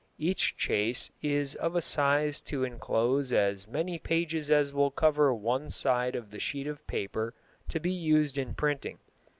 [0.17, 5.69] Each chase is of a size to enclose as many pages as will cover one
[5.69, 7.35] side of the sheet of paper
[7.69, 8.97] to be used in printing.